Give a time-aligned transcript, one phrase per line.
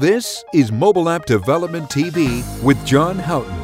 [0.00, 3.54] This is Mobile App Development TV with John Houghton.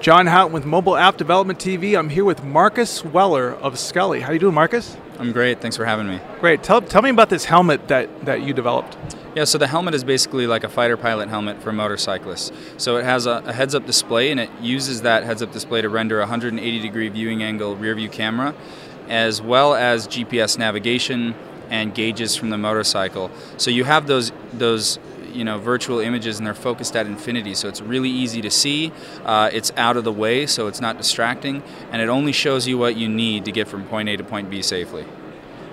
[0.00, 1.98] John Houghton with Mobile App Development TV.
[1.98, 4.20] I'm here with Marcus Weller of Skully.
[4.20, 4.96] How you doing, Marcus?
[5.18, 5.60] I'm great.
[5.60, 6.20] Thanks for having me.
[6.38, 6.62] Great.
[6.62, 8.96] Tell, tell me about this helmet that, that you developed.
[9.34, 12.52] Yeah, so the helmet is basically like a fighter pilot helmet for motorcyclists.
[12.76, 15.82] So it has a, a heads up display and it uses that heads up display
[15.82, 18.54] to render a 180 degree viewing angle rear view camera,
[19.08, 21.34] as well as GPS navigation
[21.70, 23.30] and gauges from the motorcycle.
[23.56, 24.98] So you have those those
[25.32, 28.90] you know virtual images and they're focused at infinity so it's really easy to see
[29.26, 31.62] uh, it's out of the way so it's not distracting
[31.92, 34.48] and it only shows you what you need to get from point a to point
[34.48, 35.04] b safely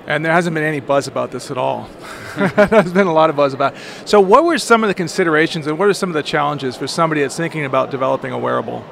[0.08, 1.90] and there hasn't been any buzz about this at all.
[2.38, 3.74] There's been a lot of buzz about.
[3.74, 3.80] It.
[4.08, 6.86] So, what were some of the considerations, and what are some of the challenges for
[6.86, 8.86] somebody that's thinking about developing a wearable?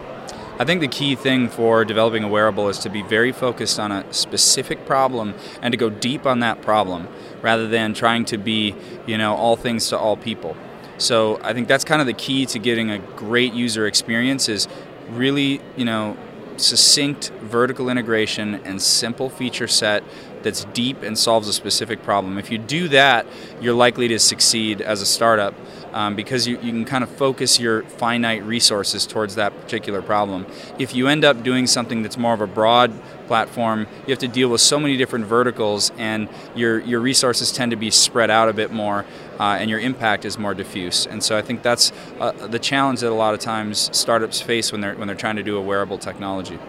[0.63, 3.91] I think the key thing for developing a wearable is to be very focused on
[3.91, 7.09] a specific problem and to go deep on that problem
[7.41, 8.73] rather than trying to be,
[9.05, 10.55] you know, all things to all people.
[10.97, 14.69] So I think that's kind of the key to getting a great user experience is
[15.09, 16.15] really, you know,
[16.55, 20.01] succinct vertical integration and simple feature set
[20.43, 22.37] that's deep and solves a specific problem.
[22.37, 23.25] If you do that,
[23.61, 25.53] you're likely to succeed as a startup
[25.93, 30.45] um, because you, you can kind of focus your finite resources towards that particular problem.
[30.79, 32.91] If you end up doing something that's more of a broad
[33.27, 37.71] platform, you have to deal with so many different verticals, and your, your resources tend
[37.71, 39.05] to be spread out a bit more,
[39.39, 41.05] uh, and your impact is more diffuse.
[41.05, 44.71] And so I think that's uh, the challenge that a lot of times startups face
[44.71, 46.59] when they're, when they're trying to do a wearable technology.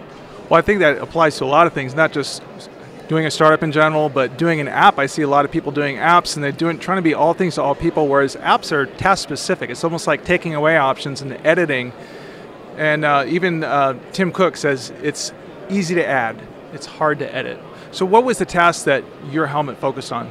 [0.49, 2.43] Well, I think that applies to a lot of things, not just
[3.09, 4.99] doing a startup in general, but doing an app.
[4.99, 7.35] I see a lot of people doing apps, and they're doing trying to be all
[7.35, 8.09] things to all people.
[8.09, 9.71] Whereas apps are task specific.
[9.71, 11.93] It's almost like taking away options and editing.
[12.77, 15.33] And uh, even uh, Tim Cook says it's
[15.71, 16.41] easy to add,
[16.73, 17.59] it's hard to edit.
[17.93, 20.31] So, what was the task that your helmet focused on?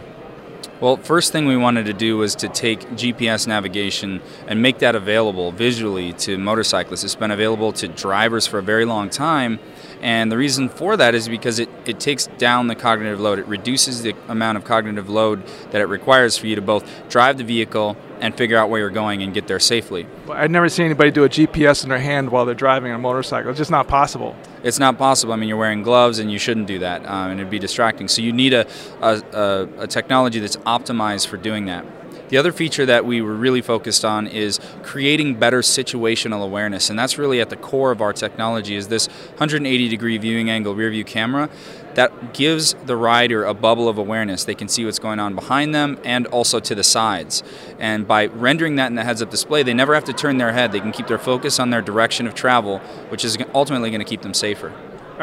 [0.81, 4.95] Well, first thing we wanted to do was to take GPS navigation and make that
[4.95, 7.05] available visually to motorcyclists.
[7.05, 9.59] It's been available to drivers for a very long time,
[10.03, 13.39] and the reason for that is because it, it takes down the cognitive load.
[13.39, 17.37] It reduces the amount of cognitive load that it requires for you to both drive
[17.37, 20.05] the vehicle and figure out where you're going and get there safely.
[20.29, 23.49] I've never seen anybody do a GPS in their hand while they're driving a motorcycle.
[23.51, 24.35] It's just not possible.
[24.61, 25.31] It's not possible.
[25.31, 28.09] I mean, you're wearing gloves and you shouldn't do that, um, and it'd be distracting.
[28.09, 28.67] So you need a,
[29.01, 31.85] a, a, a technology that's optimized for doing that.
[32.33, 36.97] The other feature that we were really focused on is creating better situational awareness, and
[36.97, 38.75] that's really at the core of our technology.
[38.75, 41.47] Is this 180 degree viewing angle rear view camera
[41.93, 44.45] that gives the rider a bubble of awareness.
[44.45, 47.43] They can see what's going on behind them and also to the sides.
[47.77, 50.53] And by rendering that in the heads up display, they never have to turn their
[50.53, 50.71] head.
[50.71, 52.79] They can keep their focus on their direction of travel,
[53.09, 54.73] which is ultimately going to keep them safer.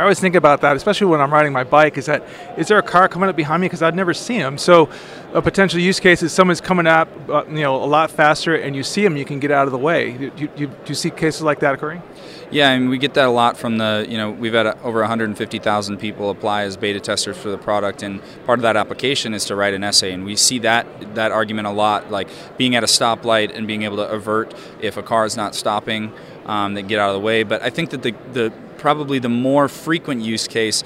[0.00, 1.99] I always think about that, especially when I'm riding my bike.
[1.99, 4.56] Is that is there a car coming up behind me because I'd never see them?
[4.56, 4.88] So,
[5.34, 8.75] a potential use case is someone's coming up, uh, you know, a lot faster, and
[8.75, 10.12] you see them, you can get out of the way.
[10.12, 12.03] Do you, you, you see cases like that occurring?
[12.50, 15.00] Yeah, I mean, we get that a lot from the, you know, we've had over
[15.00, 19.44] 150,000 people apply as beta testers for the product, and part of that application is
[19.44, 22.83] to write an essay, and we see that that argument a lot, like being at
[22.83, 26.10] a stoplight and being able to avert if a car is not stopping,
[26.47, 27.43] um, they get out of the way.
[27.43, 30.83] But I think that the, the probably the more frequent use case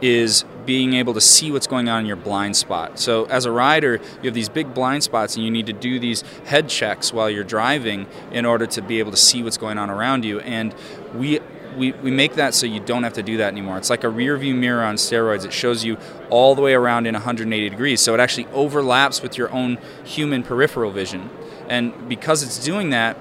[0.00, 2.98] is being able to see what's going on in your blind spot.
[2.98, 5.98] So, as a rider, you have these big blind spots, and you need to do
[5.98, 9.78] these head checks while you're driving in order to be able to see what's going
[9.78, 10.40] on around you.
[10.40, 10.74] And
[11.14, 11.40] we
[11.76, 13.78] we, we make that so you don't have to do that anymore.
[13.78, 15.44] It's like a rear view mirror on steroids.
[15.44, 15.96] It shows you
[16.28, 18.00] all the way around in 180 degrees.
[18.00, 21.30] So it actually overlaps with your own human peripheral vision.
[21.68, 23.16] And because it's doing that,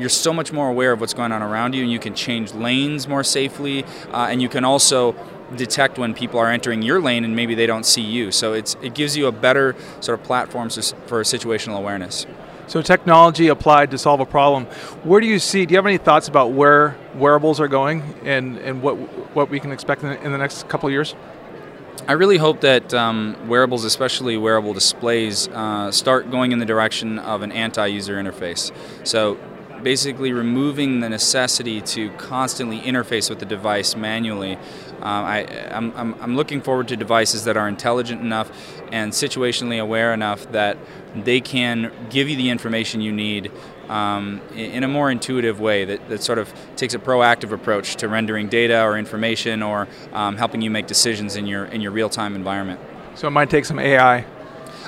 [0.00, 2.52] you're so much more aware of what's going on around you, and you can change
[2.52, 5.14] lanes more safely, uh, and you can also
[5.56, 8.30] detect when people are entering your lane and maybe they don't see you.
[8.30, 12.26] So it's it gives you a better sort of platform for situational awareness.
[12.66, 14.66] So technology applied to solve a problem.
[15.02, 15.66] Where do you see?
[15.66, 18.94] Do you have any thoughts about where wearables are going and and what
[19.34, 21.14] what we can expect in the, in the next couple of years?
[22.08, 27.18] I really hope that um, wearables, especially wearable displays, uh, start going in the direction
[27.18, 28.72] of an anti-user interface.
[29.06, 29.36] So
[29.82, 34.56] basically removing the necessity to constantly interface with the device manually.
[35.00, 38.50] Um, I, am I'm, I'm looking forward to devices that are intelligent enough
[38.92, 40.76] and situationally aware enough that
[41.14, 43.50] they can give you the information you need
[43.88, 48.08] um, in a more intuitive way that, that sort of takes a proactive approach to
[48.08, 52.36] rendering data or information or um, helping you make decisions in your, in your real-time
[52.36, 52.80] environment.
[53.16, 54.24] So it might take some AI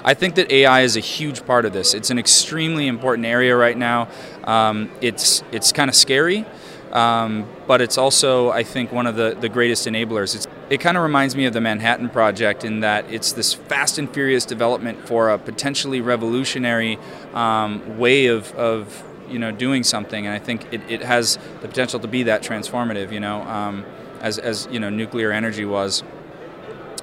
[0.05, 1.95] I think that AI is a huge part of this.
[1.95, 4.09] It's an extremely important area right now.
[4.45, 6.45] Um, it's it's kind of scary,
[6.91, 10.35] um, but it's also I think one of the, the greatest enablers.
[10.35, 13.99] It's it kind of reminds me of the Manhattan Project in that it's this fast
[13.99, 16.99] and furious development for a potentially revolutionary
[17.35, 21.69] um, way of, of you know doing something, and I think it, it has the
[21.69, 23.13] potential to be that transformative.
[23.13, 23.85] You know, um,
[24.21, 26.03] as as you know, nuclear energy was.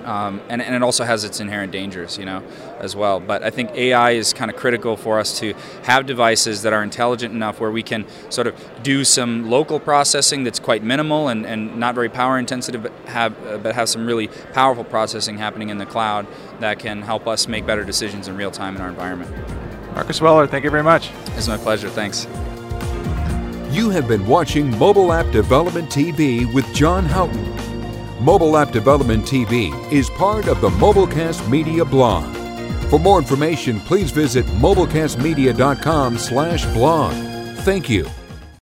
[0.05, 2.43] Um, and, and it also has its inherent dangers, you know,
[2.79, 3.19] as well.
[3.19, 5.53] But I think AI is kind of critical for us to
[5.83, 10.43] have devices that are intelligent enough where we can sort of do some local processing
[10.43, 14.05] that's quite minimal and, and not very power intensive, but have uh, but have some
[14.05, 16.25] really powerful processing happening in the cloud
[16.59, 19.31] that can help us make better decisions in real time in our environment.
[19.93, 21.11] Marcus Weller, thank you very much.
[21.35, 21.89] It's my pleasure.
[21.89, 22.25] Thanks.
[23.71, 27.68] You have been watching Mobile App Development TV with John Houghton.
[28.19, 32.25] Mobile App Development TV is part of the Mobilecast Media blog.
[32.89, 37.13] For more information, please visit mobilecastmedia.com/blog.
[37.63, 38.18] Thank you.